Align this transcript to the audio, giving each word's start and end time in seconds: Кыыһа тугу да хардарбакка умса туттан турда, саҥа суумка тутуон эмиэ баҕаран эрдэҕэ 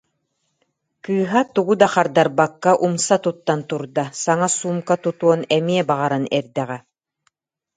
Кыыһа 1.03 1.41
тугу 1.53 1.73
да 1.81 1.87
хардарбакка 1.93 2.71
умса 2.85 3.15
туттан 3.23 3.59
турда, 3.69 4.05
саҥа 4.23 4.49
суумка 4.57 4.95
тутуон 5.03 5.41
эмиэ 5.57 5.81
баҕаран 5.89 6.25
эрдэҕэ 6.37 6.77